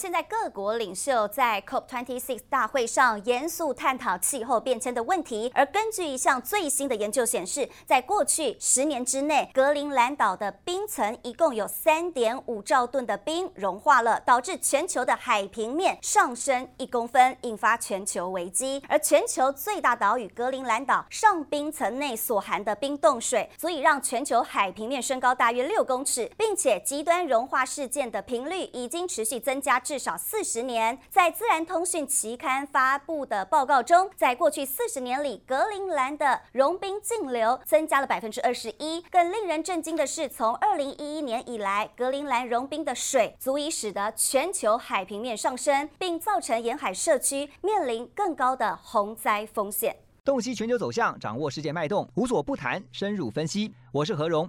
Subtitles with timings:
[0.00, 18.82] 现在各国领袖在 COP26 大会上严肃探讨气候变迁的问题，而根据一项最新的研究显示，在过去十年之内，格陵兰岛的冰层一共有三点五兆吨的冰融化了，导致全球的海平面上升一公分，引发全球危机。
[18.88, 29.78] 而全球最大岛屿格陵兰岛上冰层内所含的冰冻水，足以让全球海平面升高大约六公尺，并且极端融化事件的频率已经持续增加。
[29.90, 39.02] 至少四十年，在《自然通讯》期刊发布的报告中，在过去四十年里，格陵兰的融冰净流增加了百分之二十一。
[39.10, 49.96] 更令人震惊的是，从二零一一年以来，格陵兰融冰的水足以使得全球海平面上升，并造成沿海社区面临更高的洪灾风险。
[50.24, 53.74] 洞悉全球走向，掌握世界脉动，无所不谈，深入分析。
[53.90, 54.48] 我是何荣。